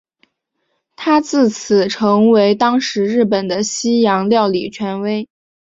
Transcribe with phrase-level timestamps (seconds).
[0.95, 5.29] 他自此成为当时日本的西洋料理权威。